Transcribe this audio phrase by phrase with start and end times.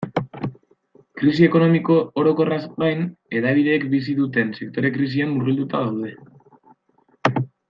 [1.21, 3.05] Krisi ekonomiko orokorraz gain,
[3.37, 6.17] hedabideek bizi duten sektore-krisian murgilduta gaude.